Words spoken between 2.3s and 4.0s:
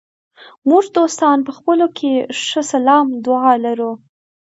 ښه سلام دعا لرو.